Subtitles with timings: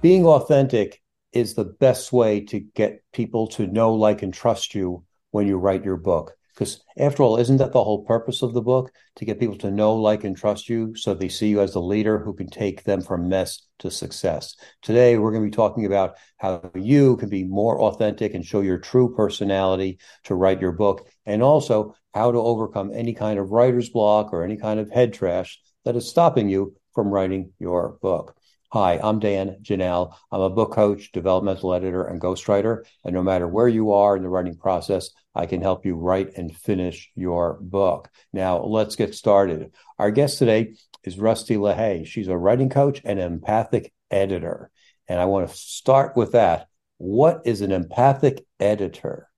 [0.00, 1.02] Being authentic
[1.32, 5.56] is the best way to get people to know, like, and trust you when you
[5.56, 6.36] write your book.
[6.54, 8.92] Because after all, isn't that the whole purpose of the book?
[9.16, 11.82] To get people to know, like, and trust you so they see you as the
[11.82, 14.54] leader who can take them from mess to success.
[14.82, 18.60] Today, we're going to be talking about how you can be more authentic and show
[18.60, 23.50] your true personality to write your book, and also how to overcome any kind of
[23.50, 27.98] writer's block or any kind of head trash that is stopping you from writing your
[28.00, 28.36] book.
[28.70, 30.14] Hi, I'm Dan Janal.
[30.30, 32.84] I'm a book coach, developmental editor, and ghostwriter.
[33.02, 36.36] And no matter where you are in the writing process, I can help you write
[36.36, 38.10] and finish your book.
[38.30, 39.72] Now, let's get started.
[39.98, 42.06] Our guest today is Rusti Lehay.
[42.06, 44.70] She's a writing coach and empathic editor.
[45.08, 46.68] And I want to start with that.
[46.98, 49.30] What is an empathic editor?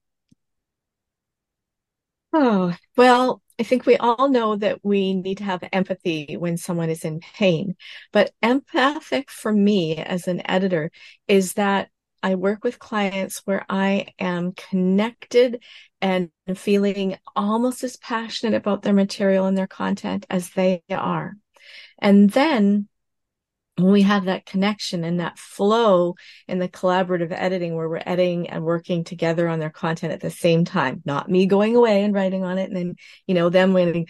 [2.33, 6.89] Oh, well, I think we all know that we need to have empathy when someone
[6.89, 7.77] is in pain.
[8.11, 10.91] But empathic for me as an editor
[11.29, 11.91] is that
[12.23, 15.63] I work with clients where I am connected
[16.01, 21.37] and feeling almost as passionate about their material and their content as they are.
[21.99, 22.89] And then
[23.83, 26.15] when we have that connection and that flow
[26.49, 30.31] in the collaborative editing where we're editing and working together on their content at the
[30.31, 33.73] same time, not me going away and writing on it and then, you know, them
[33.73, 34.07] waiting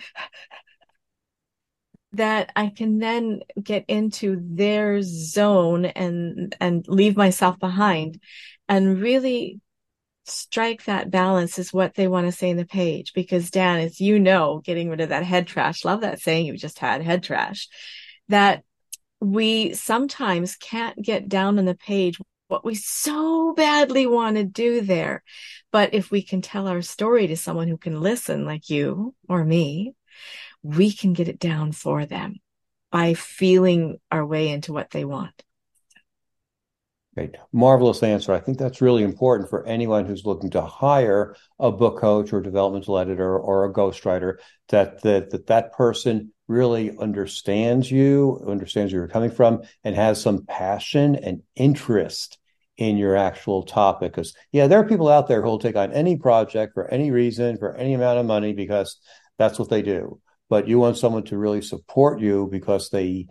[2.12, 8.20] that I can then get into their zone and and leave myself behind
[8.68, 9.60] and really
[10.24, 13.12] strike that balance is what they want to say in the page.
[13.14, 16.56] Because Dan as you know getting rid of that head trash love that saying you
[16.56, 17.68] just had head trash
[18.28, 18.64] that
[19.20, 24.80] we sometimes can't get down on the page what we so badly want to do
[24.80, 25.22] there.
[25.70, 29.44] But if we can tell our story to someone who can listen, like you or
[29.44, 29.94] me,
[30.62, 32.36] we can get it down for them
[32.90, 35.44] by feeling our way into what they want.
[37.14, 37.36] Great.
[37.52, 38.32] Marvelous answer.
[38.32, 42.40] I think that's really important for anyone who's looking to hire a book coach or
[42.40, 44.36] developmental editor or a ghostwriter
[44.68, 50.20] that that that, that person really understands you, understands where you're coming from, and has
[50.20, 52.38] some passion and interest
[52.76, 54.12] in your actual topic.
[54.12, 57.12] Because, yeah, there are people out there who will take on any project for any
[57.12, 58.98] reason, for any amount of money, because
[59.38, 60.20] that's what they do.
[60.48, 63.28] But you want someone to really support you because they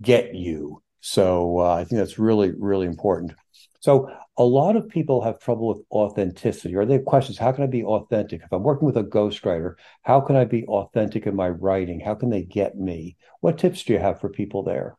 [0.00, 0.82] get you.
[1.00, 3.34] So uh, I think that's really, really important.
[3.80, 7.38] So a lot of people have trouble with authenticity, or they have questions.
[7.38, 8.42] How can I be authentic?
[8.42, 12.00] If I'm working with a ghostwriter, how can I be authentic in my writing?
[12.00, 13.16] How can they get me?
[13.40, 14.96] What tips do you have for people there?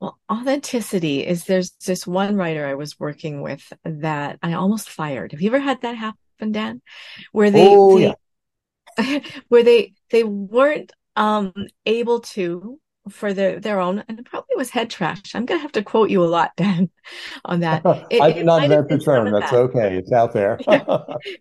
[0.00, 5.32] Well, authenticity is there's this one writer I was working with that I almost fired.
[5.32, 6.80] Have you ever had that happen, Dan?
[7.32, 8.14] Where they, oh, they
[8.98, 9.20] yeah.
[9.48, 11.52] where they they weren't um
[11.84, 12.80] able to
[13.10, 15.34] for their their own, and it probably was head trash.
[15.34, 16.90] I'm gonna have to quote you a lot, Dan,
[17.44, 17.82] on that.
[18.10, 19.30] It, I did not invent the term.
[19.30, 19.56] That's that.
[19.56, 19.96] okay.
[19.96, 20.58] It's out there.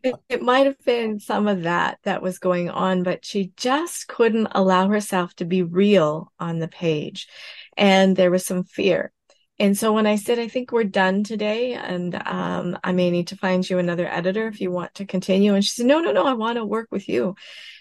[0.03, 4.07] it, it might have been some of that that was going on, but she just
[4.07, 7.27] couldn't allow herself to be real on the page,
[7.77, 9.11] and there was some fear.
[9.59, 13.27] And so when I said, I think we're done today and um, I may need
[13.27, 15.53] to find you another editor if you want to continue.
[15.53, 17.35] And she said, no, no, no, I want to work with you.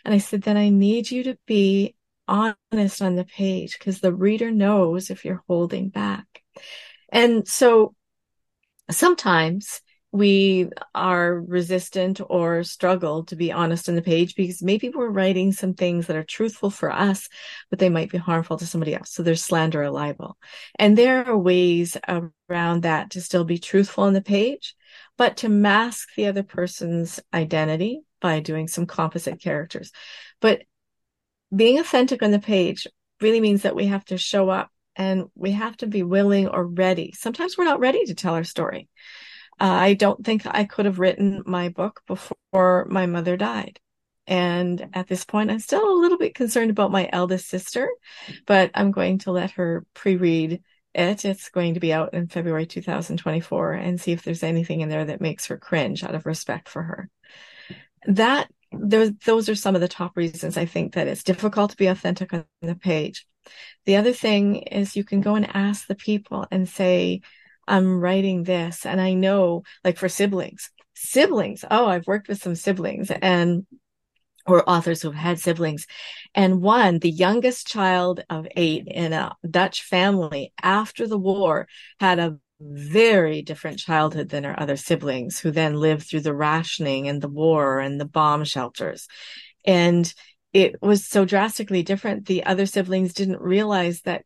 [0.04, 1.94] And I said, then I need you to be
[2.28, 6.42] honest on the page because the reader knows if you're holding back.
[7.10, 7.94] And so
[8.90, 9.80] sometimes
[10.10, 15.52] we are resistant or struggle to be honest on the page because maybe we're writing
[15.52, 17.28] some things that are truthful for us,
[17.68, 19.12] but they might be harmful to somebody else.
[19.12, 20.38] So there's slander or libel.
[20.78, 21.96] And there are ways
[22.48, 24.74] around that to still be truthful on the page,
[25.18, 29.92] but to mask the other person's identity by doing some composite characters.
[30.40, 30.62] But
[31.54, 32.86] being authentic on the page
[33.20, 36.66] really means that we have to show up and we have to be willing or
[36.66, 37.12] ready.
[37.16, 38.88] Sometimes we're not ready to tell our story.
[39.60, 43.80] Uh, I don't think I could have written my book before my mother died.
[44.26, 47.88] And at this point, I'm still a little bit concerned about my eldest sister,
[48.46, 50.60] but I'm going to let her pre read
[50.94, 51.24] it.
[51.24, 55.06] It's going to be out in February 2024 and see if there's anything in there
[55.06, 57.10] that makes her cringe out of respect for her.
[58.06, 61.76] That those those are some of the top reasons I think that it's difficult to
[61.76, 63.26] be authentic on the page.
[63.86, 67.22] The other thing is you can go and ask the people and say,
[67.66, 68.84] I'm writing this.
[68.84, 71.64] And I know, like for siblings, siblings.
[71.70, 73.66] Oh, I've worked with some siblings and
[74.46, 75.86] or authors who've had siblings.
[76.34, 81.68] And one, the youngest child of eight in a Dutch family after the war,
[82.00, 87.08] had a very different childhood than her other siblings, who then lived through the rationing
[87.08, 89.06] and the war and the bomb shelters.
[89.64, 90.12] And
[90.52, 92.26] it was so drastically different.
[92.26, 94.24] The other siblings didn't realize that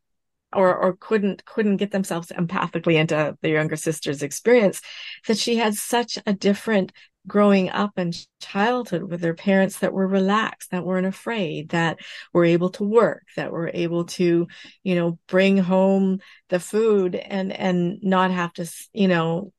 [0.54, 4.80] or or couldn't couldn't get themselves empathically into their younger sister's experience
[5.26, 6.92] that she had such a different
[7.26, 11.98] growing up and childhood with their parents that were relaxed that weren't afraid that
[12.32, 14.46] were able to work that were able to
[14.82, 19.52] you know bring home the food and and not have to you know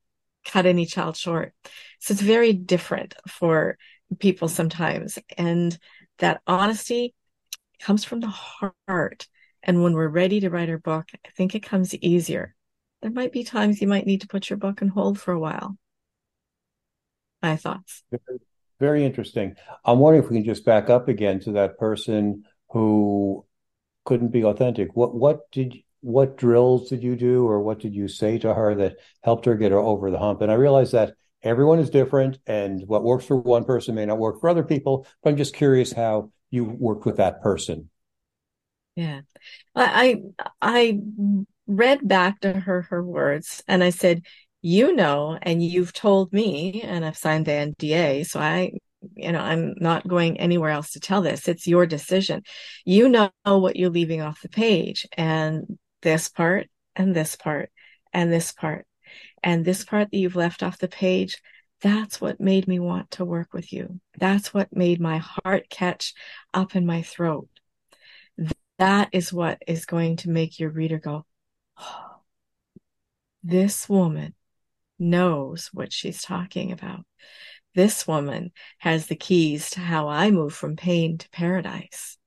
[0.45, 1.53] cut any child short
[1.99, 3.77] so it's very different for
[4.19, 5.77] people sometimes and
[6.19, 7.15] that honesty
[7.79, 9.27] comes from the heart
[9.63, 12.53] and when we're ready to write our book, I think it comes easier.
[13.01, 15.39] There might be times you might need to put your book on hold for a
[15.39, 15.77] while.
[17.43, 18.03] My thoughts.
[18.79, 19.55] Very interesting.
[19.85, 23.45] I'm wondering if we can just back up again to that person who
[24.05, 24.95] couldn't be authentic.
[24.95, 28.75] What what did what drills did you do or what did you say to her
[28.75, 30.41] that helped her get her over the hump?
[30.41, 34.17] And I realize that everyone is different and what works for one person may not
[34.17, 37.89] work for other people, but I'm just curious how you worked with that person.
[38.95, 39.21] Yeah.
[39.75, 40.21] I
[40.61, 40.99] I
[41.67, 44.23] read back to her her words and I said,
[44.63, 48.73] you know, and you've told me, and I've signed the NDA, so I
[49.15, 51.49] you know, I'm not going anywhere else to tell this.
[51.49, 52.41] It's your decision.
[52.85, 57.69] You know what you're leaving off the page and this part and this part
[58.13, 58.87] and this part
[59.43, 61.37] and this part that you've left off the page.
[61.81, 63.99] That's what made me want to work with you.
[64.17, 66.13] That's what made my heart catch
[66.53, 67.49] up in my throat
[68.79, 71.25] that is what is going to make your reader go,
[71.77, 72.15] oh,
[73.43, 74.33] this woman
[75.03, 77.05] knows what she's talking about.
[77.75, 82.17] This woman has the keys to how I move from pain to paradise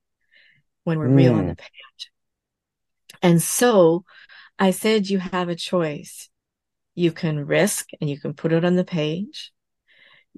[0.83, 1.17] when we're mm.
[1.17, 1.49] real on hmm.
[1.49, 2.11] the page.
[3.21, 4.03] And so
[4.59, 6.29] I said, you have a choice.
[6.95, 9.51] You can risk and you can put it on the page,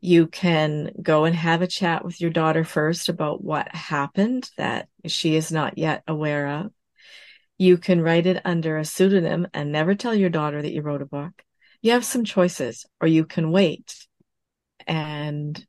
[0.01, 4.87] you can go and have a chat with your daughter first about what happened that
[5.05, 6.71] she is not yet aware of.
[7.57, 11.01] You can write it under a pseudonym and never tell your daughter that you wrote
[11.01, 11.43] a book.
[11.81, 13.95] You have some choices, or you can wait
[14.85, 15.65] and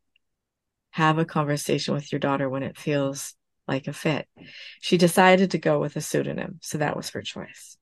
[0.90, 3.34] have a conversation with your daughter when it feels
[3.68, 4.26] like a fit.
[4.80, 7.76] She decided to go with a pseudonym, so that was her choice.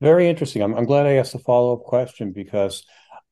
[0.00, 0.62] Very interesting.
[0.62, 2.84] I'm, I'm glad I asked the follow up question because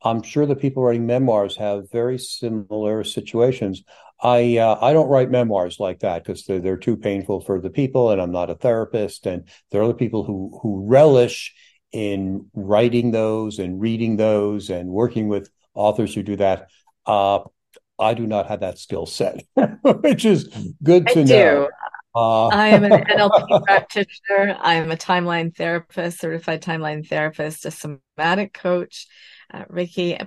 [0.03, 3.83] I'm sure the people writing memoirs have very similar situations.
[4.23, 7.71] I uh, I don't write memoirs like that because they're, they're too painful for the
[7.71, 9.27] people, and I'm not a therapist.
[9.27, 11.55] And there are other people who who relish
[11.95, 16.69] in writing those and reading those and working with authors who do that.
[17.07, 17.39] Uh,
[17.99, 19.45] I do not have that skill set,
[19.83, 20.49] which is
[20.83, 21.69] good to I know.
[22.17, 24.59] Uh, I am an NLP practitioner.
[24.61, 29.07] I am a timeline therapist, certified timeline therapist, a somatic coach,
[29.55, 29.65] uh,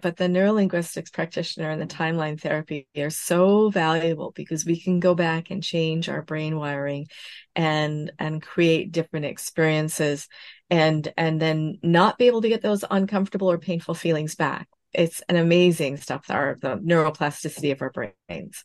[0.02, 5.16] but the neurolinguistics practitioner and the timeline therapy are so valuable because we can go
[5.16, 7.08] back and change our brain wiring
[7.54, 10.30] and and create different experiences
[10.69, 14.69] and and then not be able to get those uncomfortable or painful feelings back.
[14.94, 18.64] It's an amazing stuff, our the neuroplasticity of our brains.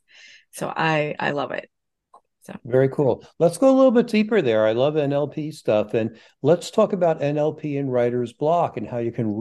[0.53, 1.69] So I I love it.
[2.43, 3.25] So very cool.
[3.39, 4.67] Let's go a little bit deeper there.
[4.67, 5.95] I love NLP stuff.
[5.95, 9.33] And let's talk about NLP and writer's block and how you can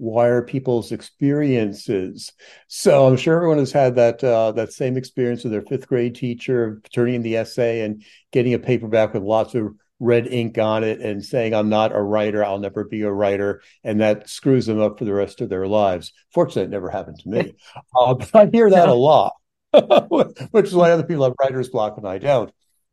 [0.00, 2.32] rewire people's experiences.
[2.66, 6.14] So I'm sure everyone has had that uh, that same experience with their fifth grade
[6.14, 10.84] teacher turning in the essay and getting a paperback with lots of red ink on
[10.84, 13.62] it and saying, I'm not a writer, I'll never be a writer.
[13.82, 16.12] And that screws them up for the rest of their lives.
[16.32, 17.56] Fortunately, it never happened to me.
[17.96, 19.34] Uh, but I hear that a lot.
[20.50, 22.50] which is why other people have writer's block and I don't.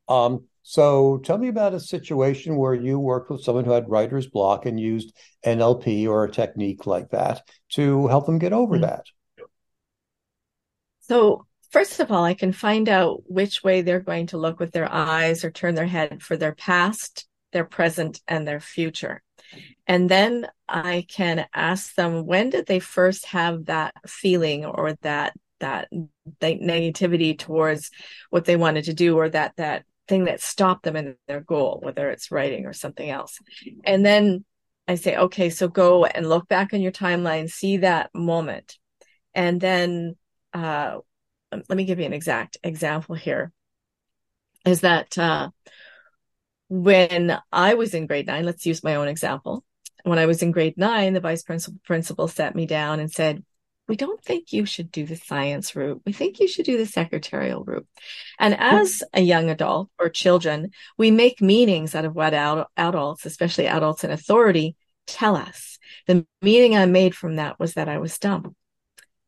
[0.09, 4.25] Um, so tell me about a situation where you worked with someone who had writer's
[4.25, 8.81] block and used NLP or a technique like that to help them get over mm-hmm.
[8.81, 9.05] that.
[11.01, 14.71] So first of all, I can find out which way they're going to look with
[14.71, 19.21] their eyes or turn their head for their past, their present, and their future.
[19.85, 25.33] And then I can ask them, when did they first have that feeling or that
[25.59, 25.89] that
[26.41, 27.91] negativity towards
[28.31, 31.79] what they wanted to do or that that thing that stopped them in their goal
[31.81, 33.39] whether it's writing or something else
[33.83, 34.45] and then
[34.87, 38.77] i say okay so go and look back on your timeline see that moment
[39.33, 40.15] and then
[40.53, 40.97] uh,
[41.51, 43.51] let me give you an exact example here
[44.65, 45.49] is that uh,
[46.69, 49.63] when I was in grade nine, let's use my own example.
[50.03, 53.43] When I was in grade nine, the vice principal principal sat me down and said,
[53.87, 56.01] we don't think you should do the science route.
[56.05, 57.87] We think you should do the secretarial route.
[58.39, 62.33] And as a young adult or children, we make meanings out of what
[62.77, 64.75] adults, especially adults in authority,
[65.05, 65.77] tell us.
[66.07, 68.55] The meaning I made from that was that I was dumb.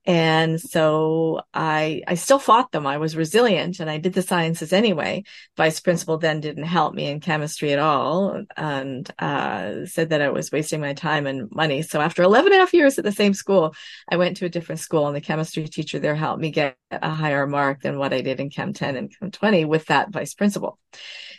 [0.08, 2.88] And so I, I still fought them.
[2.88, 5.26] I was resilient and I did the sciences anyway.
[5.58, 10.30] Vice principal then didn't help me in chemistry at all and, uh, said that I
[10.30, 11.82] was wasting my time and money.
[11.82, 13.76] So after 11 and a half years at the same school,
[14.10, 17.10] I went to a different school and the chemistry teacher there helped me get a
[17.10, 20.34] higher mark than what I did in Chem 10 and Chem 20 with that vice
[20.34, 20.80] principal.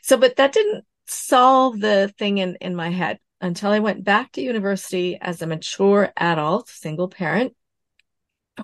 [0.02, 4.32] So, but that didn't solve the thing in, in my head until I went back
[4.32, 7.54] to university as a mature adult, single parent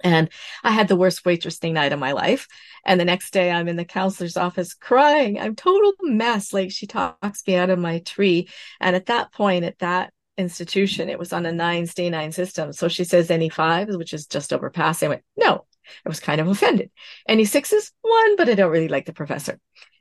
[0.02, 0.28] and
[0.62, 2.48] I had the worst waitressing night of my life.
[2.84, 5.38] And the next day I'm in the counselor's office crying.
[5.38, 6.52] I'm total mess.
[6.52, 8.48] Like she talks me out of my tree.
[8.80, 12.72] And at that point, at that institution, it was on a nine stay nine system.
[12.72, 15.06] So she says any fives, which is just over passing.
[15.06, 15.66] I went, no,
[16.04, 16.90] I was kind of offended.
[17.28, 17.92] Any sixes?
[18.02, 19.58] One, but I don't really like the professor.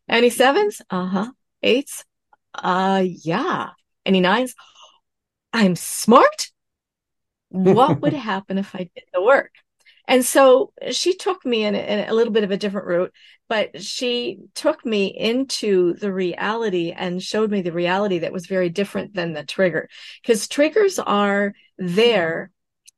[0.10, 0.82] Any sevens?
[0.90, 1.32] Uh huh.
[1.62, 2.04] Eights?
[2.54, 3.70] Uh, yeah.
[4.06, 4.54] Any nines?
[5.54, 6.50] I'm smart.
[7.50, 9.52] What would happen if I did the work?
[10.08, 13.14] And so she took me in a, in a, little bit of a different route,
[13.48, 18.70] but she took me into the reality and showed me the reality that was very
[18.70, 19.90] different than the trigger.
[20.22, 22.52] Because triggers are there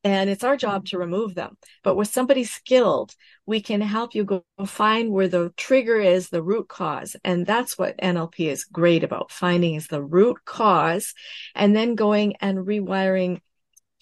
[0.05, 1.57] and it's our job to remove them.
[1.83, 3.15] But with somebody skilled,
[3.47, 7.15] we can help you go find where the trigger is, the root cause.
[7.23, 11.15] And that's what NLP is great about finding is the root cause
[11.55, 13.41] and then going and rewiring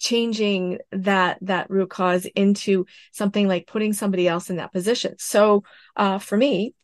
[0.04, 5.14] changing that that root cause into something like putting somebody else in that position.
[5.18, 5.64] So
[5.96, 6.74] uh, for me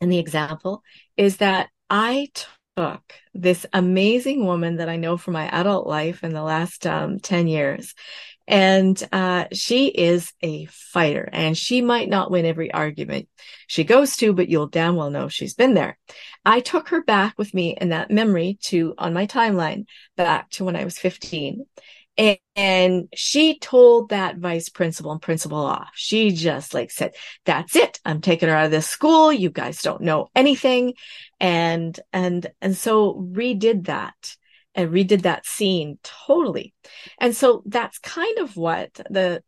[0.00, 0.82] and the example
[1.16, 2.28] is that i
[2.76, 3.02] took
[3.34, 7.46] this amazing woman that i know from my adult life in the last um, 10
[7.46, 7.94] years
[8.48, 13.28] and uh, she is a fighter and she might not win every argument
[13.66, 15.96] she goes to but you'll damn well know she's been there.
[16.44, 19.84] I took her back with me in that memory to on my timeline
[20.16, 21.64] back to when i was 15
[22.20, 25.88] and, and she told that vice principal and principal off.
[25.94, 27.14] She just like said,
[27.46, 27.98] that's it.
[28.04, 29.32] I'm taking her out of this school.
[29.32, 30.92] You guys don't know anything.
[31.40, 34.36] And, and, and so redid that
[34.74, 36.74] and redid that scene totally.
[37.18, 39.42] And so that's kind of what the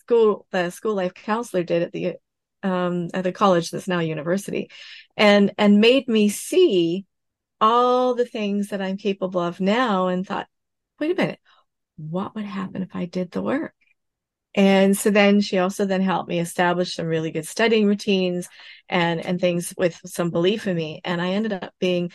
[0.00, 2.14] school, the school life counselor did at the,
[2.62, 4.70] um, at the college that's now university
[5.14, 7.04] and, and made me see
[7.60, 10.48] all the things that I'm capable of now and thought,
[10.98, 11.38] wait a minute
[11.96, 13.74] what would happen if I did the work?
[14.54, 18.48] And so then she also then helped me establish some really good studying routines
[18.88, 21.00] and, and things with some belief in me.
[21.04, 22.12] And I ended up being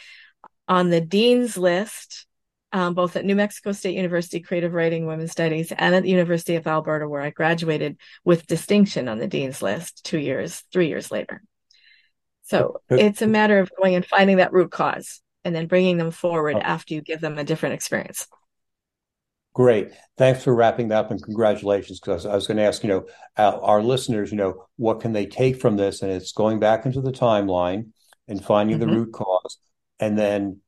[0.68, 2.26] on the dean's list,
[2.72, 6.56] um, both at New Mexico State University Creative Writing Women's Studies and at the University
[6.56, 11.12] of Alberta, where I graduated with distinction on the dean's list two years, three years
[11.12, 11.44] later.
[12.44, 16.12] So it's a matter of going and finding that root cause and then bringing them
[16.12, 16.62] forward oh.
[16.62, 18.28] after you give them a different experience.
[19.54, 19.92] Great.
[20.18, 22.00] Thanks for wrapping that up and congratulations.
[22.00, 23.06] Because I was going to ask, you know,
[23.38, 26.02] our listeners, you know, what can they take from this?
[26.02, 27.90] And it's going back into the timeline
[28.28, 28.90] and finding mm-hmm.
[28.90, 29.58] the root cause.
[30.00, 30.62] And then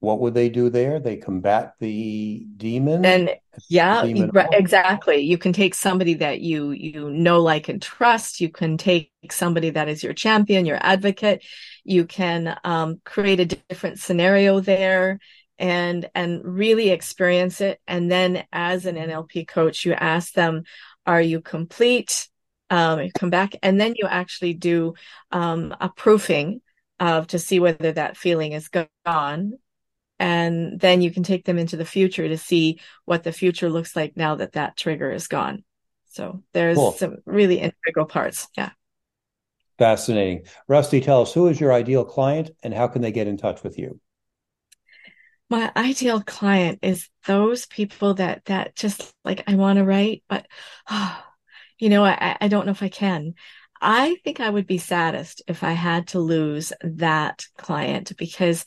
[0.00, 0.98] what would they do there?
[0.98, 3.04] They combat the demon.
[3.04, 3.34] And
[3.68, 5.18] yeah, demon exactly.
[5.18, 8.40] You can take somebody that you you know, like, and trust.
[8.40, 11.44] You can take somebody that is your champion, your advocate.
[11.84, 15.18] You can um, create a different scenario there
[15.58, 17.80] and and really experience it.
[17.86, 20.64] And then as an nlp coach you ask them
[21.06, 22.28] are you complete?
[22.68, 24.94] Um, you come back and then you actually do
[25.30, 26.60] um, a proofing
[26.98, 28.68] of to see whether that feeling is
[29.04, 29.52] gone.
[30.18, 33.94] And then you can take them into the future to see what the future looks
[33.94, 35.62] like now that that trigger is gone.
[36.06, 36.92] So there's cool.
[36.92, 38.48] some really integral parts.
[38.56, 38.70] Yeah.
[39.78, 40.46] Fascinating.
[40.68, 43.62] Rusti tell us who is your ideal client and how can they get in touch
[43.62, 44.00] with you
[45.48, 50.46] my ideal client is those people that that just like I want to write, but
[50.90, 51.22] oh,
[51.78, 53.34] you know, I, I don't know if I can.
[53.80, 58.64] I think I would be saddest if I had to lose that client because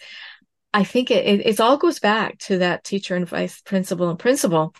[0.71, 4.19] I think it, it, it all goes back to that teacher and vice principal and
[4.19, 4.75] principal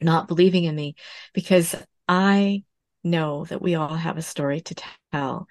[0.00, 0.94] not believing in me
[1.34, 1.74] because
[2.06, 2.64] I
[3.04, 4.76] know that we all have a story to
[5.12, 5.46] tell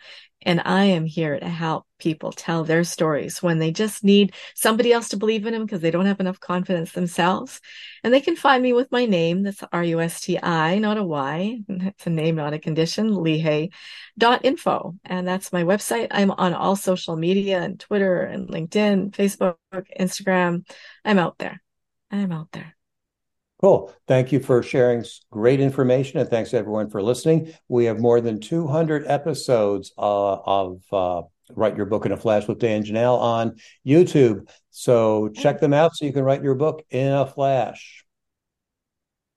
[0.47, 4.93] And I am here to help people tell their stories when they just need somebody
[4.93, 7.59] else to believe in them because they don't have enough confidence themselves.
[8.01, 9.43] And they can find me with my name.
[9.43, 11.59] That's R U S T I, not a Y.
[11.67, 13.13] It's a name, not a condition,
[14.41, 16.07] Info, And that's my website.
[16.11, 19.57] I'm on all social media and Twitter and LinkedIn, Facebook,
[19.99, 20.65] Instagram.
[21.03, 21.61] I'm out there.
[22.09, 22.76] I'm out there.
[23.59, 23.91] Cool.
[24.07, 27.53] Thank you for sharing great information, and thanks everyone for listening.
[27.67, 31.23] We have more than 200 episodes uh, of uh,
[31.55, 34.47] Write Your Book in a Flash with Dan Janal on YouTube.
[34.69, 38.03] So check them out so you can write your book in a flash.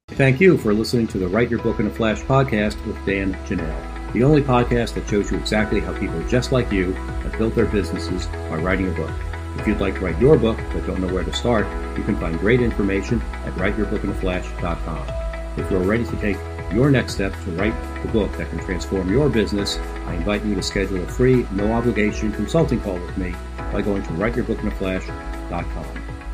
[0.08, 3.32] Thank you for listening to the Write Your Book in a Flash podcast with Dan
[3.46, 7.54] Janal, the only podcast that shows you exactly how people just like you have built
[7.54, 9.29] their businesses by writing a book.
[9.56, 11.66] If you'd like to write your book but don't know where to start,
[11.96, 15.58] you can find great information at writeyourbookinaflash.com.
[15.58, 16.36] If you're ready to take
[16.72, 20.54] your next step to write the book that can transform your business, I invite you
[20.54, 23.34] to schedule a free, no obligation consulting call with me
[23.72, 25.86] by going to writeyourbookinaflash.com.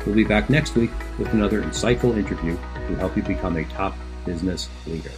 [0.05, 2.57] We'll be back next week with another insightful interview
[2.87, 5.11] to help you become a top business leader.